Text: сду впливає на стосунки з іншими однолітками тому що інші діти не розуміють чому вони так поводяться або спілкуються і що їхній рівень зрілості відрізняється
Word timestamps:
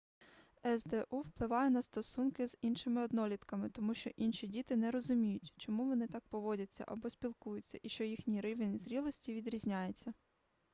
сду 0.77 1.01
впливає 1.11 1.69
на 1.69 1.81
стосунки 1.83 2.47
з 2.47 2.57
іншими 2.61 3.03
однолітками 3.03 3.69
тому 3.69 3.93
що 3.93 4.09
інші 4.09 4.47
діти 4.47 4.75
не 4.75 4.91
розуміють 4.91 5.53
чому 5.57 5.85
вони 5.85 6.07
так 6.07 6.23
поводяться 6.29 6.83
або 6.87 7.09
спілкуються 7.09 7.79
і 7.83 7.89
що 7.89 8.03
їхній 8.03 8.41
рівень 8.41 8.79
зрілості 8.79 9.33
відрізняється 9.33 10.13